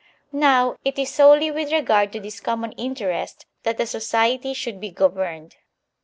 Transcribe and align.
Now, 0.33 0.77
it 0.83 0.97
is 0.97 1.11
solely 1.13 1.51
with 1.51 1.71
regard 1.71 2.11
to 2.13 2.19
this 2.19 2.39
common 2.39 2.71
interest 2.71 3.45
that 3.61 3.77
the 3.77 3.85
society 3.85 4.55
should 4.55 4.79
be 4.79 4.89
governed. 4.89 5.57